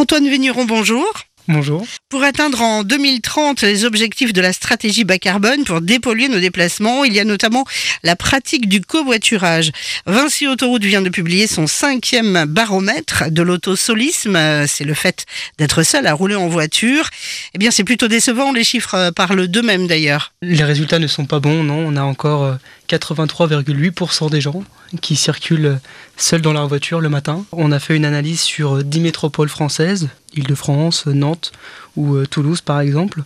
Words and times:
Antoine 0.00 0.30
Vigneron, 0.30 0.64
bonjour. 0.64 1.12
Bonjour. 1.46 1.84
Pour 2.08 2.22
atteindre 2.22 2.62
en 2.62 2.84
2030 2.84 3.60
les 3.60 3.84
objectifs 3.84 4.32
de 4.32 4.40
la 4.40 4.54
stratégie 4.54 5.04
bas 5.04 5.18
carbone 5.18 5.64
pour 5.64 5.82
dépolluer 5.82 6.28
nos 6.28 6.40
déplacements, 6.40 7.04
il 7.04 7.12
y 7.12 7.20
a 7.20 7.24
notamment 7.24 7.66
la 8.02 8.16
pratique 8.16 8.66
du 8.66 8.80
covoiturage. 8.80 9.72
Vinci 10.06 10.48
Autoroute 10.48 10.84
vient 10.84 11.02
de 11.02 11.10
publier 11.10 11.46
son 11.46 11.66
cinquième 11.66 12.46
baromètre 12.46 13.30
de 13.30 13.42
l'autosolisme. 13.42 14.38
C'est 14.66 14.84
le 14.84 14.94
fait 14.94 15.26
d'être 15.58 15.82
seul 15.82 16.06
à 16.06 16.14
rouler 16.14 16.34
en 16.34 16.48
voiture. 16.48 17.10
Eh 17.52 17.58
bien, 17.58 17.70
c'est 17.70 17.84
plutôt 17.84 18.08
décevant. 18.08 18.52
Les 18.52 18.64
chiffres 18.64 19.10
parlent 19.10 19.48
d'eux-mêmes 19.48 19.86
d'ailleurs. 19.86 20.32
Les 20.40 20.64
résultats 20.64 20.98
ne 20.98 21.08
sont 21.08 21.26
pas 21.26 21.40
bons, 21.40 21.62
non. 21.62 21.84
On 21.86 21.96
a 21.96 22.02
encore 22.02 22.56
83,8% 22.88 24.26
euh, 24.26 24.30
des 24.30 24.40
gens 24.40 24.64
qui 25.02 25.14
circulent 25.14 25.78
seuls 26.22 26.42
dans 26.42 26.52
leur 26.52 26.68
voiture 26.68 27.00
le 27.00 27.08
matin. 27.08 27.44
On 27.52 27.72
a 27.72 27.78
fait 27.78 27.96
une 27.96 28.04
analyse 28.04 28.40
sur 28.40 28.84
10 28.84 29.00
métropoles 29.00 29.48
françaises, 29.48 30.08
Île-de-France, 30.34 31.06
Nantes 31.06 31.52
ou 31.96 32.14
euh, 32.14 32.26
Toulouse 32.26 32.60
par 32.60 32.80
exemple, 32.80 33.22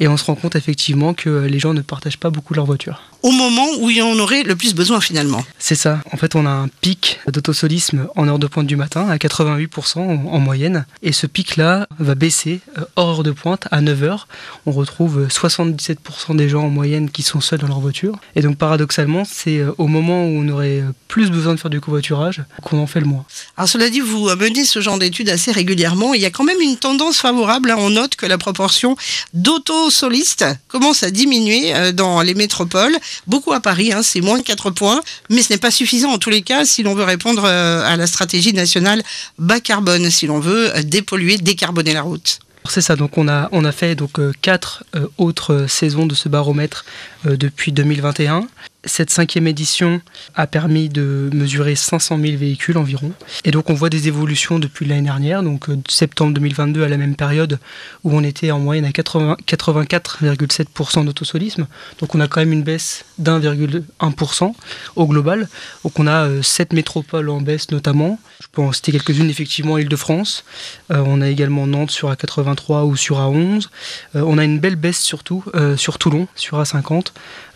et 0.00 0.08
on 0.08 0.16
se 0.16 0.24
rend 0.24 0.34
compte 0.34 0.56
effectivement 0.56 1.14
que 1.14 1.46
les 1.46 1.58
gens 1.58 1.74
ne 1.74 1.80
partagent 1.80 2.18
pas 2.18 2.30
beaucoup 2.30 2.54
leur 2.54 2.66
voiture. 2.66 3.02
Au 3.24 3.30
moment 3.30 3.66
où 3.80 3.88
il 3.88 4.02
en 4.02 4.18
aurait 4.18 4.42
le 4.42 4.54
plus 4.54 4.74
besoin 4.74 5.00
finalement. 5.00 5.42
C'est 5.58 5.74
ça. 5.74 6.02
En 6.12 6.18
fait, 6.18 6.34
on 6.34 6.44
a 6.44 6.50
un 6.50 6.68
pic 6.68 7.20
d'autosolisme 7.26 8.06
en 8.16 8.28
heure 8.28 8.38
de 8.38 8.46
pointe 8.46 8.66
du 8.66 8.76
matin 8.76 9.08
à 9.08 9.16
88% 9.16 9.98
en 9.98 10.38
moyenne, 10.40 10.84
et 11.02 11.12
ce 11.12 11.26
pic-là 11.26 11.88
va 11.98 12.14
baisser 12.14 12.60
euh, 12.76 12.82
hors 12.96 13.08
heure 13.08 13.22
de 13.22 13.30
pointe 13.30 13.66
à 13.70 13.80
9h. 13.80 14.24
On 14.66 14.72
retrouve 14.72 15.26
77% 15.28 16.36
des 16.36 16.50
gens 16.50 16.64
en 16.64 16.68
moyenne 16.68 17.10
qui 17.10 17.22
sont 17.22 17.40
seuls 17.40 17.60
dans 17.60 17.68
leur 17.68 17.80
voiture, 17.80 18.18
et 18.36 18.42
donc 18.42 18.58
paradoxalement, 18.58 19.22
c'est 19.24 19.56
euh, 19.56 19.72
au 19.78 19.86
moment 19.86 20.26
où 20.26 20.42
on 20.42 20.48
aurait 20.50 20.84
plus 21.08 21.30
besoin 21.30 21.54
de 21.54 21.60
faire 21.60 21.70
du 21.70 21.80
covoiturage 21.80 22.42
qu'on 22.62 22.78
en 22.78 22.86
fait 22.86 23.00
le 23.00 23.06
moins. 23.06 23.24
Alors 23.56 23.68
cela 23.68 23.88
dit, 23.88 24.00
vous 24.00 24.28
menez 24.36 24.64
ce 24.64 24.80
genre 24.80 24.98
d'études 24.98 25.30
assez 25.30 25.52
régulièrement. 25.52 26.12
Il 26.12 26.20
y 26.20 26.26
a 26.26 26.30
quand 26.30 26.44
même 26.44 26.60
une 26.60 26.76
tendance 26.76 27.18
favorable. 27.18 27.70
Hein. 27.70 27.76
On 27.78 27.90
note 27.90 28.16
que 28.16 28.26
la 28.26 28.36
proportion 28.36 28.96
d'autosolistes 29.32 30.44
commence 30.68 31.04
à 31.04 31.10
diminuer 31.10 31.74
euh, 31.74 31.92
dans 31.92 32.20
les 32.20 32.34
métropoles. 32.34 32.96
Beaucoup 33.26 33.52
à 33.52 33.60
Paris, 33.60 33.92
hein, 33.92 34.02
c'est 34.02 34.20
moins 34.20 34.38
de 34.38 34.42
4 34.42 34.70
points, 34.70 35.00
mais 35.30 35.42
ce 35.42 35.52
n'est 35.52 35.58
pas 35.58 35.70
suffisant. 35.70 36.10
En 36.10 36.18
tous 36.18 36.30
les 36.30 36.42
cas 36.42 36.64
si 36.64 36.82
l'on 36.82 36.94
veut 36.94 37.04
répondre 37.04 37.44
euh, 37.44 37.84
à 37.84 37.96
la 37.96 38.06
stratégie 38.06 38.52
nationale 38.52 39.02
bas 39.38 39.60
carbone, 39.60 40.10
si 40.10 40.26
l'on 40.26 40.40
veut 40.40 40.74
euh, 40.76 40.82
dépolluer, 40.82 41.38
décarboner 41.38 41.92
la 41.92 42.02
route. 42.02 42.40
C'est 42.68 42.80
ça, 42.80 42.96
donc 42.96 43.18
on 43.18 43.28
a, 43.28 43.72
fait 43.72 43.94
donc 43.94 44.18
quatre 44.40 44.84
autres 45.18 45.66
saisons 45.68 46.06
de 46.06 46.14
ce 46.14 46.30
baromètre 46.30 46.86
depuis 47.26 47.72
2021 47.72 48.46
cette 48.86 49.10
cinquième 49.10 49.46
édition 49.46 50.00
a 50.34 50.46
permis 50.46 50.88
de 50.88 51.30
mesurer 51.32 51.74
500 51.74 52.18
000 52.18 52.36
véhicules 52.36 52.76
environ. 52.76 53.12
Et 53.44 53.50
donc 53.50 53.70
on 53.70 53.74
voit 53.74 53.90
des 53.90 54.08
évolutions 54.08 54.58
depuis 54.58 54.86
l'année 54.86 55.02
dernière, 55.02 55.42
donc 55.42 55.68
euh, 55.68 55.76
septembre 55.88 56.34
2022 56.34 56.82
à 56.82 56.88
la 56.88 56.96
même 56.96 57.16
période 57.16 57.58
où 58.02 58.14
on 58.14 58.22
était 58.22 58.50
en 58.50 58.58
moyenne 58.58 58.84
à 58.84 58.90
84,7% 58.90 61.04
d'autosolisme. 61.04 61.66
Donc 62.00 62.14
on 62.14 62.20
a 62.20 62.28
quand 62.28 62.40
même 62.40 62.52
une 62.52 62.62
baisse 62.62 63.04
d'1,1% 63.18 64.52
au 64.96 65.06
global. 65.06 65.48
Donc 65.84 65.98
on 65.98 66.06
a 66.06 66.42
7 66.42 66.72
euh, 66.72 66.76
métropoles 66.76 67.30
en 67.30 67.40
baisse 67.40 67.70
notamment. 67.70 68.18
Je 68.42 68.48
peux 68.52 68.62
en 68.62 68.72
citer 68.72 68.92
quelques-unes 68.92 69.30
effectivement, 69.30 69.78
Île-de-France. 69.78 70.44
Euh, 70.90 71.02
on 71.06 71.20
a 71.20 71.28
également 71.28 71.66
Nantes 71.66 71.90
sur 71.90 72.12
A83 72.12 72.84
ou 72.84 72.96
sur 72.96 73.18
A11. 73.18 73.68
on 74.14 74.38
a 74.38 74.44
une 74.44 74.58
belle 74.58 74.76
baisse 74.76 75.00
surtout 75.00 75.44
sur 75.76 75.98
Toulon, 75.98 76.26
sur 76.34 76.60
A50, 76.60 77.08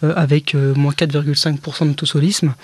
avec 0.03 0.55
moins 0.55 0.93
4, 0.93 1.11
5% 1.23 1.89
d'autosolisme. 1.89 2.55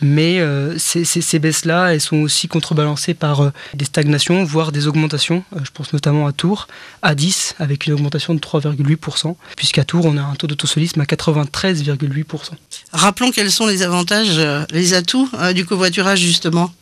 Mais 0.00 0.40
euh, 0.40 0.76
ces, 0.78 1.38
baisses-là, 1.38 1.94
elles 1.94 2.00
sont 2.00 2.18
aussi 2.18 2.48
contrebalancées 2.48 3.14
par 3.14 3.40
euh, 3.40 3.50
des 3.74 3.84
stagnations, 3.84 4.44
voire 4.44 4.72
des 4.72 4.86
augmentations. 4.86 5.44
Euh, 5.54 5.60
je 5.64 5.70
pense 5.70 5.92
notamment 5.92 6.26
à 6.26 6.32
Tours, 6.32 6.68
à 7.02 7.14
10, 7.14 7.56
avec 7.58 7.86
une 7.86 7.94
augmentation 7.94 8.34
de 8.34 8.40
3,8%, 8.40 9.36
puisqu'à 9.56 9.84
Tours, 9.84 10.06
on 10.06 10.16
a 10.16 10.22
un 10.22 10.34
taux 10.34 10.46
d'autosolisme 10.46 11.00
à 11.00 11.04
93,8%. 11.04 12.50
Rappelons 12.92 13.30
quels 13.30 13.50
sont 13.50 13.66
les 13.66 13.82
avantages, 13.82 14.40
les 14.70 14.94
atouts 14.94 15.28
du 15.54 15.64
covoiturage, 15.64 16.20
justement. 16.20 16.72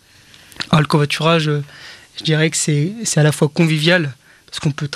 Ah, 0.70 0.80
le 0.80 0.86
covoiturage, 0.86 1.50
je 2.16 2.24
dirais 2.24 2.50
que 2.50 2.56
c'est 2.56 2.94
à 3.16 3.22
la 3.22 3.32
fois 3.32 3.48
convivial, 3.48 4.14
parce 4.52 4.60
qu'on 4.60 4.70
peut 4.70 4.88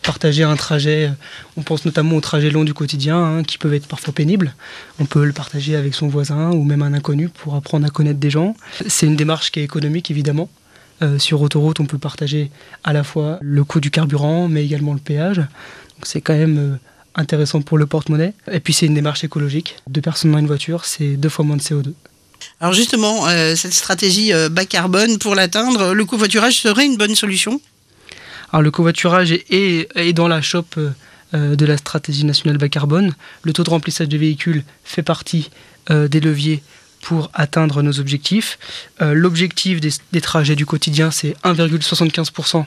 partager 0.00 0.42
un 0.42 0.56
trajet, 0.56 1.08
euh, 1.08 1.12
on 1.58 1.62
pense 1.62 1.84
notamment 1.84 2.16
aux 2.16 2.22
trajets 2.22 2.48
longs 2.48 2.64
du 2.64 2.72
quotidien, 2.72 3.22
hein, 3.22 3.42
qui 3.42 3.58
peuvent 3.58 3.74
être 3.74 3.86
parfois 3.86 4.14
pénibles. 4.14 4.54
On 4.98 5.04
peut 5.04 5.26
le 5.26 5.34
partager 5.34 5.76
avec 5.76 5.94
son 5.94 6.08
voisin 6.08 6.50
ou 6.52 6.64
même 6.64 6.80
un 6.80 6.94
inconnu 6.94 7.28
pour 7.28 7.54
apprendre 7.54 7.84
à 7.84 7.90
connaître 7.90 8.18
des 8.18 8.30
gens. 8.30 8.56
C'est 8.86 9.04
une 9.04 9.16
démarche 9.16 9.50
qui 9.50 9.60
est 9.60 9.64
économique, 9.64 10.10
évidemment. 10.10 10.48
Euh, 11.02 11.18
sur 11.18 11.42
autoroute, 11.42 11.78
on 11.78 11.84
peut 11.84 11.98
partager 11.98 12.50
à 12.84 12.94
la 12.94 13.04
fois 13.04 13.36
le 13.42 13.64
coût 13.64 13.80
du 13.80 13.90
carburant, 13.90 14.48
mais 14.48 14.64
également 14.64 14.94
le 14.94 14.98
péage. 14.98 15.36
Donc 15.36 16.04
c'est 16.04 16.22
quand 16.22 16.32
même 16.32 16.58
euh, 16.58 16.76
intéressant 17.14 17.60
pour 17.60 17.76
le 17.76 17.84
porte-monnaie. 17.84 18.32
Et 18.50 18.60
puis 18.60 18.72
c'est 18.72 18.86
une 18.86 18.94
démarche 18.94 19.24
écologique. 19.24 19.76
Deux 19.90 20.00
personnes 20.00 20.32
dans 20.32 20.38
une 20.38 20.46
voiture, 20.46 20.86
c'est 20.86 21.18
deux 21.18 21.28
fois 21.28 21.44
moins 21.44 21.58
de 21.58 21.62
CO2. 21.62 21.92
Alors 22.60 22.72
justement, 22.72 23.28
cette 23.54 23.72
stratégie 23.72 24.32
bas 24.50 24.64
carbone, 24.64 25.18
pour 25.18 25.36
l'atteindre, 25.36 25.92
le 25.92 26.04
covoiturage 26.04 26.58
serait 26.60 26.86
une 26.86 26.96
bonne 26.96 27.14
solution? 27.14 27.60
Alors 28.52 28.62
le 28.62 28.70
covoiturage 28.70 29.32
est, 29.32 30.12
dans 30.12 30.28
la 30.28 30.42
chope 30.42 30.78
euh, 31.34 31.56
de 31.56 31.64
la 31.64 31.78
stratégie 31.78 32.24
nationale 32.24 32.58
bas 32.58 32.68
carbone. 32.68 33.14
Le 33.42 33.52
taux 33.54 33.64
de 33.64 33.70
remplissage 33.70 34.08
des 34.08 34.18
véhicules 34.18 34.62
fait 34.84 35.02
partie 35.02 35.50
euh, 35.90 36.06
des 36.06 36.20
leviers 36.20 36.62
pour 37.00 37.30
atteindre 37.32 37.82
nos 37.82 37.98
objectifs. 37.98 38.58
Euh, 39.00 39.14
l'objectif 39.14 39.80
des, 39.80 40.20
trajets 40.20 40.54
du 40.54 40.66
quotidien, 40.66 41.10
c'est 41.10 41.34
1,75% 41.44 42.66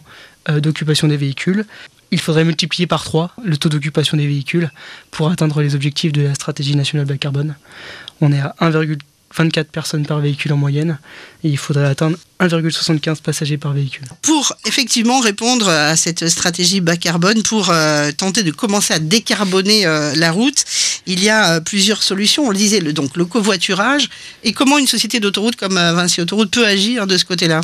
d'occupation 0.59 1.07
des 1.07 1.17
véhicules. 1.17 1.65
Il 2.11 2.19
faudrait 2.19 2.43
multiplier 2.43 2.85
par 2.87 3.03
3 3.03 3.31
le 3.43 3.57
taux 3.57 3.69
d'occupation 3.69 4.17
des 4.17 4.27
véhicules 4.27 4.71
pour 5.11 5.29
atteindre 5.29 5.61
les 5.61 5.73
objectifs 5.75 6.11
de 6.11 6.21
la 6.21 6.35
stratégie 6.35 6.75
nationale 6.75 7.07
bas 7.07 7.17
carbone. 7.17 7.55
On 8.21 8.31
est 8.31 8.39
à 8.39 8.55
1,3 8.61 8.97
24 9.35 9.69
personnes 9.69 10.05
par 10.05 10.19
véhicule 10.19 10.53
en 10.53 10.57
moyenne 10.57 10.97
et 11.43 11.49
il 11.49 11.57
faudrait 11.57 11.85
atteindre 11.85 12.17
1,75 12.39 13.21
passagers 13.21 13.57
par 13.57 13.73
véhicule. 13.73 14.05
Pour 14.21 14.55
effectivement 14.65 15.19
répondre 15.19 15.69
à 15.69 15.95
cette 15.95 16.27
stratégie 16.27 16.81
bas 16.81 16.97
carbone, 16.97 17.43
pour 17.43 17.69
euh, 17.69 18.11
tenter 18.11 18.43
de 18.43 18.51
commencer 18.51 18.93
à 18.93 18.99
décarboner 18.99 19.85
euh, 19.85 20.13
la 20.15 20.31
route, 20.31 20.63
il 21.05 21.23
y 21.23 21.29
a 21.29 21.53
euh, 21.53 21.59
plusieurs 21.59 22.03
solutions. 22.03 22.47
On 22.47 22.51
le 22.51 22.57
disait, 22.57 22.79
le, 22.79 22.93
donc 22.93 23.15
le 23.15 23.25
covoiturage 23.25 24.09
et 24.43 24.53
comment 24.53 24.77
une 24.77 24.87
société 24.87 25.19
d'autoroute 25.19 25.55
comme 25.55 25.75
Vinci 25.75 26.21
Autoroute 26.21 26.51
peut 26.51 26.65
agir 26.65 27.07
de 27.07 27.17
ce 27.17 27.25
côté-là? 27.25 27.61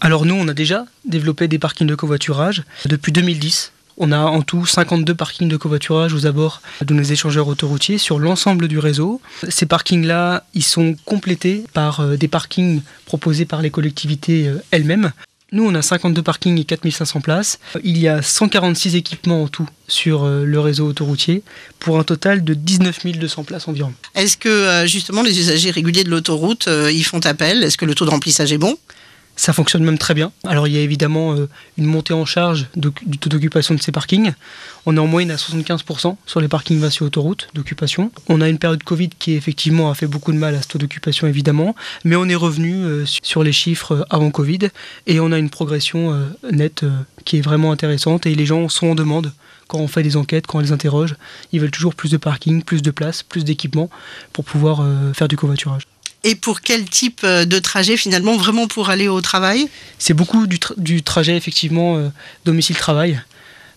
Alors 0.00 0.24
nous, 0.24 0.34
on 0.34 0.46
a 0.46 0.54
déjà 0.54 0.84
développé 1.04 1.48
des 1.48 1.58
parkings 1.58 1.88
de 1.88 1.94
covoiturage 1.94 2.62
depuis 2.86 3.10
2010. 3.10 3.72
On 4.00 4.12
a 4.12 4.18
en 4.18 4.42
tout 4.42 4.64
52 4.64 5.12
parkings 5.14 5.48
de 5.48 5.56
covoiturage 5.56 6.14
aux 6.14 6.26
abords 6.26 6.62
de 6.82 6.94
nos 6.94 7.02
échangeurs 7.02 7.48
autoroutiers 7.48 7.98
sur 7.98 8.20
l'ensemble 8.20 8.68
du 8.68 8.78
réseau. 8.78 9.20
Ces 9.48 9.66
parkings-là, 9.66 10.44
ils 10.54 10.62
sont 10.62 10.94
complétés 11.04 11.64
par 11.72 12.00
euh, 12.00 12.16
des 12.16 12.28
parkings 12.28 12.82
proposés 13.06 13.44
par 13.44 13.60
les 13.60 13.70
collectivités 13.70 14.46
euh, 14.46 14.62
elles-mêmes. 14.70 15.10
Nous, 15.50 15.64
on 15.64 15.74
a 15.74 15.82
52 15.82 16.22
parkings 16.22 16.60
et 16.60 16.64
4500 16.64 17.22
places. 17.22 17.58
Il 17.82 17.98
y 17.98 18.06
a 18.06 18.22
146 18.22 18.94
équipements 18.94 19.42
en 19.42 19.48
tout 19.48 19.68
sur 19.88 20.22
euh, 20.22 20.44
le 20.44 20.60
réseau 20.60 20.86
autoroutier 20.86 21.42
pour 21.80 21.98
un 21.98 22.04
total 22.04 22.44
de 22.44 22.54
19 22.54 23.04
200 23.18 23.42
places 23.42 23.66
environ. 23.66 23.92
Est-ce 24.14 24.36
que 24.36 24.84
justement 24.86 25.22
les 25.22 25.40
usagers 25.40 25.72
réguliers 25.72 26.04
de 26.04 26.10
l'autoroute 26.10 26.68
y 26.68 27.02
font 27.02 27.20
appel? 27.26 27.64
Est-ce 27.64 27.76
que 27.76 27.86
le 27.86 27.96
taux 27.96 28.04
de 28.04 28.10
remplissage 28.10 28.52
est 28.52 28.58
bon? 28.58 28.76
Ça 29.38 29.52
fonctionne 29.52 29.84
même 29.84 29.98
très 29.98 30.14
bien. 30.14 30.32
Alors 30.44 30.66
il 30.66 30.74
y 30.74 30.78
a 30.78 30.80
évidemment 30.80 31.32
euh, 31.32 31.48
une 31.78 31.86
montée 31.86 32.12
en 32.12 32.24
charge 32.24 32.66
du 32.74 33.18
taux 33.18 33.30
d'occupation 33.30 33.74
de 33.74 33.80
ces 33.80 33.92
parkings. 33.92 34.32
On 34.84 34.96
est 34.96 35.00
en 35.00 35.06
moyenne 35.06 35.30
à 35.30 35.36
75% 35.36 36.16
sur 36.26 36.40
les 36.40 36.48
parkings 36.48 36.80
Vinci 36.80 37.04
autoroute 37.04 37.48
d'occupation. 37.54 38.10
On 38.28 38.40
a 38.40 38.48
une 38.48 38.58
période 38.58 38.82
Covid 38.82 39.10
qui 39.10 39.34
effectivement 39.34 39.90
a 39.90 39.94
fait 39.94 40.08
beaucoup 40.08 40.32
de 40.32 40.38
mal 40.38 40.56
à 40.56 40.62
ce 40.62 40.68
taux 40.68 40.78
d'occupation 40.78 41.28
évidemment, 41.28 41.76
mais 42.04 42.16
on 42.16 42.28
est 42.28 42.34
revenu 42.34 42.74
euh, 42.74 43.04
sur 43.22 43.44
les 43.44 43.52
chiffres 43.52 43.92
euh, 43.92 44.04
avant 44.10 44.32
Covid 44.32 44.70
et 45.06 45.20
on 45.20 45.30
a 45.30 45.38
une 45.38 45.50
progression 45.50 46.28
nette 46.50 46.84
qui 47.24 47.38
est 47.38 47.40
vraiment 47.40 47.70
intéressante 47.70 48.26
et 48.26 48.34
les 48.34 48.44
gens 48.46 48.68
sont 48.68 48.88
en 48.88 48.94
demande 48.94 49.32
quand 49.68 49.78
on 49.78 49.88
fait 49.88 50.02
des 50.02 50.16
enquêtes, 50.16 50.46
quand 50.48 50.58
on 50.58 50.62
les 50.62 50.72
interroge. 50.72 51.14
Ils 51.52 51.60
veulent 51.60 51.70
toujours 51.70 51.94
plus 51.94 52.10
de 52.10 52.16
parking, 52.16 52.62
plus 52.62 52.82
de 52.82 52.90
place, 52.90 53.22
plus 53.22 53.44
d'équipement 53.44 53.88
pour 54.32 54.44
pouvoir 54.44 54.84
faire 55.14 55.28
du 55.28 55.36
covoiturage. 55.36 55.86
Et 56.28 56.34
pour 56.34 56.60
quel 56.60 56.84
type 56.84 57.22
euh, 57.24 57.46
de 57.46 57.58
trajet 57.58 57.96
finalement, 57.96 58.36
vraiment 58.36 58.68
pour 58.68 58.90
aller 58.90 59.08
au 59.08 59.22
travail? 59.22 59.70
C'est 59.98 60.12
beaucoup 60.12 60.46
du, 60.46 61.02
trajet 61.02 61.34
effectivement 61.38 61.96
euh, 61.96 62.10
domicile-travail, 62.44 63.22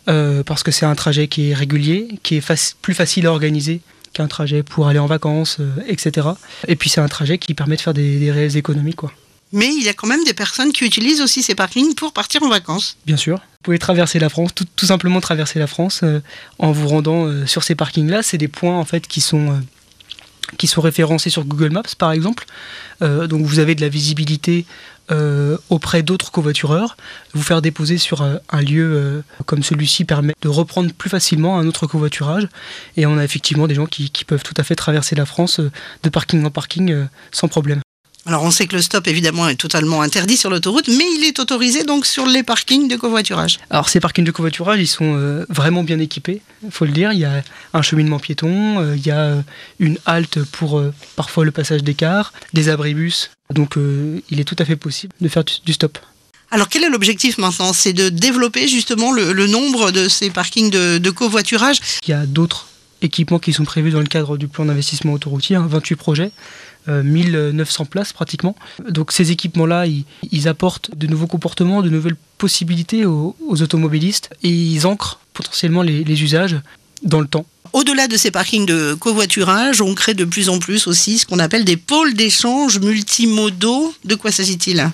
euh, 0.10 0.44
parce 0.44 0.62
que 0.62 0.70
c'est 0.70 0.86
un 0.86 0.96
trajet 0.96 1.30
qui 1.30 1.52
est 1.52 1.54
régulier, 1.54 2.10
qui 2.24 2.36
est 2.36 2.76
plus 2.82 2.94
facile 2.94 3.26
à 3.28 3.32
organiser 3.32 3.80
qu'un 4.12 4.28
trajet 4.28 4.64
pour 4.64 4.90
aller 4.90 5.00
en 5.00 5.06
vacances, 5.06 5.60
etc. 5.88 6.28
Et 6.68 6.76
puis 6.76 6.90
c'est 6.90 7.00
un 7.00 7.08
trajet 7.08 7.38
qui 7.38 7.54
permet 7.54 7.78
de 7.78 7.82
faire 7.82 7.94
des, 7.94 8.30
réelles 8.30 8.58
économies. 8.58 8.96
Quoi. 8.96 9.14
Mais 9.54 9.68
il 9.68 9.84
y 9.84 9.88
a 9.88 9.94
quand 9.94 10.08
même 10.08 10.26
des 10.26 10.34
personnes 10.34 10.74
qui 10.74 10.84
utilisent 10.84 11.22
aussi 11.22 11.44
ces 11.44 11.56
parkings 11.56 11.96
pour 11.96 12.12
partir 12.12 12.44
en 12.44 12.50
vacances. 12.50 12.98
Bien 13.06 13.16
sûr. 13.16 13.38
Vous 13.38 13.64
pouvez 13.64 13.80
traverser 13.80 14.20
la 14.20 14.28
France, 14.28 14.54
tout, 14.54 14.66
tout 14.76 14.88
simplement 14.88 15.22
traverser 15.22 15.58
la 15.58 15.68
France 15.68 16.04
en 16.60 16.74
vous 16.74 16.90
rendant 16.90 17.48
sur 17.48 17.64
ces 17.64 17.76
parkings-là. 17.76 18.22
C'est 18.24 18.38
des 18.38 18.50
points 18.50 18.78
en 18.78 18.84
fait 18.84 19.08
qui 19.08 19.22
sont 19.22 19.62
qui 20.58 20.68
sont 20.68 20.82
référencés 20.82 21.30
sur 21.30 21.46
Google 21.46 21.72
Maps 21.72 21.84
par 21.98 22.12
exemple. 22.12 22.46
Euh, 23.02 23.28
donc 23.28 23.46
vous 23.46 23.60
avez 23.60 23.76
de 23.76 23.82
la 23.82 23.90
visibilité 23.90 24.66
euh, 25.12 25.58
auprès 25.70 26.04
d'autres 26.04 26.32
covoitureurs, 26.32 26.96
vous 27.34 27.44
faire 27.44 27.62
déposer 27.62 27.98
sur 27.98 28.22
euh, 28.22 28.38
un 28.50 28.62
lieu 28.62 29.24
comme 29.46 29.64
celui-ci 29.64 30.06
permet 30.06 30.34
de 30.42 30.48
reprendre 30.48 30.92
plus 30.94 31.10
facilement 31.10 31.60
un 31.60 31.68
autre 31.68 31.88
covoiturage. 31.88 32.48
Et 32.98 33.06
on 33.06 33.18
a 33.18 33.24
effectivement 33.24 33.68
des 33.68 33.76
gens 33.76 33.86
qui 33.86 34.26
peuvent 34.26 34.44
tout 34.44 34.54
à 34.58 34.64
fait 34.64 34.76
traverser 34.76 35.16
la 35.16 35.26
France 35.26 35.60
de 35.60 36.10
parking 36.10 36.44
en 36.46 36.52
parking 36.52 37.08
sans 37.32 37.48
problème. 37.48 37.82
Alors 38.32 38.44
on 38.44 38.52
sait 38.52 38.66
que 38.66 38.78
le 38.78 38.82
stop 38.82 39.10
évidemment 39.10 39.50
est 39.50 39.58
totalement 39.58 40.02
interdit 40.02 40.38
sur 40.38 40.50
l'autoroute, 40.50 40.88
mais 40.88 41.04
il 41.18 41.26
est 41.26 41.38
autorisé 41.40 41.84
donc 41.84 42.06
sur 42.06 42.26
les 42.26 42.44
parkings 42.44 42.88
de 42.88 42.96
covoiturage. 42.96 43.60
Alors 43.70 43.90
ces 43.90 44.00
parkings 44.00 44.24
de 44.24 44.32
covoiturage, 44.32 44.80
ils 44.80 44.88
sont 44.88 45.18
euh, 45.18 45.46
vraiment 45.50 45.84
bien 45.84 46.00
équipés, 46.00 46.42
il 46.64 46.72
faut 46.72 46.86
le 46.86 46.94
dire. 46.94 47.12
Il 47.12 47.20
y 47.20 47.26
a 47.26 47.44
un 47.74 47.82
cheminement 47.82 48.20
piéton, 48.20 48.80
euh, 48.80 48.96
il 48.96 49.06
y 49.06 49.12
a 49.12 49.20
euh, 49.20 49.42
une 49.80 49.98
halte 50.06 50.42
pour 50.46 50.82
parfois 51.18 51.44
le 51.44 51.52
passage 51.52 51.84
des 51.84 51.94
cars, 51.94 52.32
des 52.54 52.70
abribus. 52.70 53.32
Donc 53.54 53.76
il 53.76 54.40
est 54.40 54.46
tout 54.46 54.56
à 54.60 54.64
fait 54.64 54.78
possible 54.78 55.12
de 55.20 55.28
faire 55.28 55.44
du, 55.44 55.74
stop. 55.74 56.00
Alors 56.52 56.70
quel 56.70 56.86
est 56.86 56.90
l'objectif 56.90 57.38
maintenant? 57.38 57.74
C'est 57.74 57.92
de 57.92 58.08
développer 58.08 58.70
justement 58.70 59.12
le, 59.12 59.46
nombre 59.48 59.92
de 59.92 60.08
ces 60.08 60.30
parkings 60.30 60.70
de, 60.70 61.00
de 61.00 61.10
covoiturage? 61.10 61.82
Il 62.08 62.12
y 62.12 62.14
a 62.14 62.26
d'autres 62.26 62.68
équipements 63.02 63.40
qui 63.40 63.52
sont 63.52 63.66
prévus 63.66 63.92
dans 63.92 64.00
le 64.00 64.06
cadre 64.06 64.38
du 64.38 64.48
plan 64.48 64.66
d'investissement 64.66 65.14
autoroutier, 65.14 65.58
28 65.58 65.94
hein, 65.94 65.98
projets. 65.98 66.32
1900 66.88 67.84
euh, 67.84 67.86
places 67.86 68.14
pratiquement. 68.14 68.56
Donc 68.88 69.12
ces 69.12 69.32
équipements-là, 69.32 69.86
ils, 69.86 70.48
apportent 70.48 70.96
de 70.96 71.08
nouveaux 71.08 71.28
comportements, 71.28 71.82
de 71.82 71.90
nouvelles 71.90 72.16
possibilités 72.38 73.06
aux, 73.06 73.36
automobilistes 73.50 74.30
et 74.44 74.50
ils 74.50 74.88
ancrent 74.88 75.20
potentiellement 75.34 75.82
les, 75.82 76.24
usages 76.24 76.58
dans 77.04 77.20
le 77.20 77.28
temps. 77.28 77.46
Au-delà 77.74 78.08
de 78.08 78.18
ces 78.18 78.32
parkings 78.32 78.66
de 78.66 78.94
covoiturage, 78.96 79.82
on 79.82 79.96
crée 79.96 80.14
de 80.14 80.26
plus 80.26 80.50
en 80.50 80.60
plus 80.60 80.88
aussi 80.88 81.20
ce 81.20 81.26
qu'on 81.26 81.40
appelle 81.40 81.64
des 81.64 81.78
pôles 81.78 82.14
d'échange 82.14 82.80
multimodaux. 82.80 83.94
De 84.04 84.16
quoi 84.16 84.32
s'agit-il? 84.32 84.90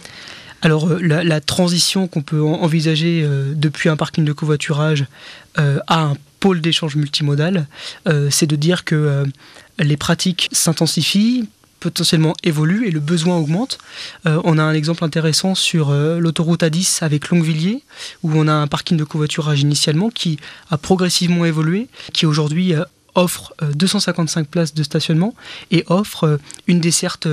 Alors 0.62 0.88
euh, 0.88 1.00
la, 1.01 1.42
transition 1.42 2.07
qu'on 2.07 2.22
peut 2.22 2.42
envisager 2.42 3.22
euh, 3.24 3.54
depuis 3.56 3.89
un 3.89 3.95
parking 3.95 4.25
de 4.25 4.34
covoiturage 4.34 5.06
à 5.56 6.04
un 6.04 6.13
pôle 6.39 6.62
d'échange 6.62 6.95
multimodal, 6.95 7.66
c'est 8.30 8.45
de 8.45 8.56
dire 8.56 8.86
que 8.86 9.25
les 9.80 9.98
pratiques 9.98 10.50
s'intensifient, 10.51 11.48
potentiellement 11.79 12.33
évolue 12.44 12.88
et 12.88 12.91
le 12.91 13.00
besoin 13.00 13.38
augmente. 13.38 13.77
Euh, 14.25 14.41
on 14.44 14.57
a 14.57 14.63
un 14.63 14.74
exemple 14.74 15.03
intéressant 15.03 15.56
sur 15.56 15.89
euh, 15.89 16.19
l'autoroute 16.19 16.63
A10 16.63 17.03
avec 17.03 17.29
Longuevilliers, 17.29 17.83
où 18.24 18.31
on 18.33 18.47
a 18.47 18.53
un 18.53 18.68
parking 18.68 18.97
de 18.97 19.03
covoiturage 19.03 19.62
initialement 19.62 20.09
qui 20.09 20.38
a 20.69 20.77
progressivement 20.77 21.45
évolué, 21.45 21.88
qui 22.13 22.25
aujourd'hui 22.25 22.74
euh, 22.74 22.83
offre 23.15 23.53
255 23.74 24.47
places 24.47 24.74
de 24.75 24.83
stationnement 24.83 25.33
et 25.71 25.83
offre 25.88 26.39
une 26.68 26.79
desserte 26.79 27.27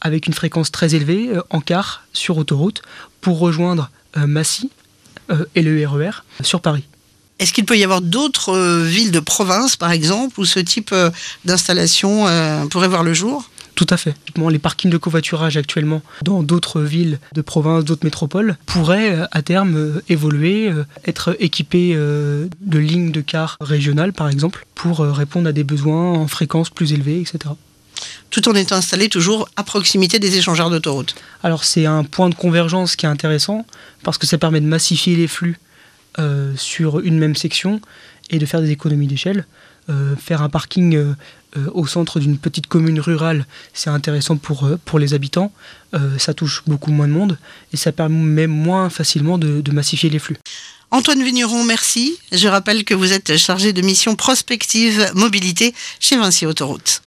avec 0.00 0.26
une 0.26 0.32
fréquence 0.32 0.72
très 0.72 0.94
élevée 0.94 1.30
en 1.50 1.60
quart 1.60 2.04
sur 2.14 2.38
autoroute 2.38 2.80
pour 3.20 3.38
rejoindre 3.38 3.90
Massy 4.16 4.70
et 5.54 5.60
le 5.60 5.86
RER 5.86 6.08
e 6.40 6.42
sur 6.42 6.62
Paris. 6.62 6.84
Est-ce 7.38 7.52
qu'il 7.52 7.66
peut 7.66 7.76
y 7.76 7.84
avoir 7.84 8.00
d'autres 8.00 8.80
villes 8.80 9.10
de 9.10 9.20
province, 9.20 9.76
par 9.76 9.90
exemple, 9.90 10.40
où 10.40 10.46
ce 10.46 10.58
type 10.58 10.94
d'installation 11.44 12.24
pourrait 12.70 12.88
voir 12.88 13.02
le 13.02 13.12
jour? 13.12 13.46
Tout 13.76 13.86
à 13.90 13.98
fait. 13.98 14.14
Les 14.50 14.58
parkings 14.58 14.90
de 14.90 14.96
covoiturage 14.96 15.56
actuellement 15.56 16.02
dans 16.22 16.42
d'autres 16.42 16.80
villes 16.80 17.20
de 17.34 17.42
province, 17.42 17.84
d'autres 17.84 18.04
métropoles, 18.04 18.56
pourraient 18.64 19.14
euh, 19.14 19.26
à 19.30 19.42
terme 19.42 19.76
euh, 19.76 20.02
évoluer, 20.08 20.68
euh, 20.68 20.84
être 21.06 21.36
équipés 21.38 21.94
de 21.94 22.78
lignes 22.78 23.12
de 23.12 23.20
car 23.20 23.56
régionales 23.60 24.14
par 24.14 24.28
exemple, 24.28 24.66
pour 24.74 25.00
répondre 25.00 25.48
à 25.48 25.52
des 25.52 25.62
besoins 25.62 26.12
en 26.14 26.26
fréquence 26.26 26.70
plus 26.70 26.92
élevée, 26.94 27.20
etc. 27.20 27.38
Tout 28.30 28.48
en 28.48 28.54
étant 28.54 28.76
installé 28.76 29.08
toujours 29.08 29.48
à 29.56 29.62
proximité 29.62 30.18
des 30.18 30.38
échangeurs 30.38 30.70
d'autoroute. 30.70 31.14
Alors 31.42 31.64
c'est 31.64 31.84
un 31.84 32.02
point 32.02 32.30
de 32.30 32.34
convergence 32.34 32.96
qui 32.96 33.04
est 33.04 33.08
intéressant 33.08 33.66
parce 34.02 34.16
que 34.16 34.26
ça 34.26 34.38
permet 34.38 34.60
de 34.60 34.66
massifier 34.66 35.16
les 35.16 35.28
flux 35.28 35.58
sur 36.56 37.00
une 37.00 37.18
même 37.18 37.36
section 37.36 37.82
et 38.30 38.38
de 38.38 38.46
faire 38.46 38.62
des 38.62 38.70
économies 38.70 39.06
d'échelle. 39.06 39.44
faire 40.18 40.42
un 40.42 40.48
parking 40.48 40.96
euh, 40.96 41.14
au 41.74 41.86
centre 41.86 42.20
d'une 42.20 42.38
petite 42.38 42.66
commune 42.66 43.00
rurale, 43.00 43.46
c'est 43.74 43.90
intéressant 43.90 44.36
pour, 44.36 44.64
euh, 44.64 44.98
les 44.98 45.14
habitants. 45.14 45.52
Euh, 45.94 46.18
ça 46.18 46.34
touche 46.34 46.62
beaucoup 46.66 46.90
moins 46.90 47.08
de 47.08 47.12
monde 47.12 47.38
et 47.72 47.76
ça 47.76 47.92
permet 47.92 48.46
moins 48.46 48.90
facilement 48.90 49.38
de, 49.38 49.60
de 49.60 49.72
massifier 49.72 50.10
les 50.10 50.18
flux. 50.18 50.36
Antoine 50.90 51.22
Vigneron, 51.22 51.64
merci. 51.64 52.16
Je 52.32 52.48
rappelle 52.48 52.84
que 52.84 52.94
vous 52.94 53.12
êtes 53.12 53.36
chargé 53.36 53.72
de 53.72 53.82
mission 53.82 54.14
prospective 54.14 55.10
mobilité 55.14 55.74
chez 56.00 56.16
Vinci 56.16 56.46
Autoroute. 56.46 57.02